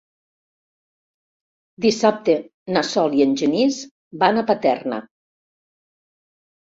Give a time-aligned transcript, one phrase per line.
[1.83, 2.35] Dissabte
[2.77, 3.77] na Sol i en Genís
[4.25, 4.99] van a Paterna.